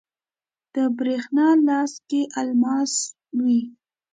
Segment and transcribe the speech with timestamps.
[0.73, 2.93] د بریښنا لاس کې الماس
[3.37, 3.59] وی